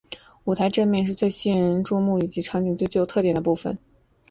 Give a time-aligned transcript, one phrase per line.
[0.45, 3.77] 舞台正面是最引人注目以及剧场最具有特点的部分。